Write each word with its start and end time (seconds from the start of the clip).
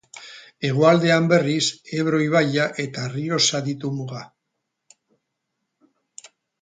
Hegoaldean, 0.69 1.27
berriz, 1.33 1.65
Ebro 1.97 2.21
ibaia 2.27 2.65
eta 2.85 3.03
Errioxa 3.11 3.61
ditu 3.67 3.93
muga. 3.99 4.25